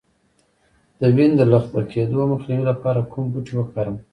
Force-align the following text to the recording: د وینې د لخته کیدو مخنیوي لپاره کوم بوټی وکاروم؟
د 0.99 1.01
وینې 1.15 1.35
د 1.37 1.41
لخته 1.51 1.79
کیدو 1.91 2.19
مخنیوي 2.31 2.63
لپاره 2.71 3.07
کوم 3.11 3.25
بوټی 3.33 3.53
وکاروم؟ 3.57 3.97